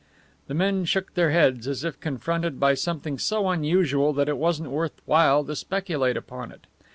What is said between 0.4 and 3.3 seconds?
The men shook their heads, as if confronted by something